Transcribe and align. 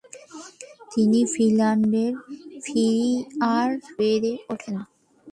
তিনি 0.91 1.19
ফিলাডেলফিয়ায় 1.33 2.05
বেড়ে 3.97 4.33
ওঠেন। 4.51 4.75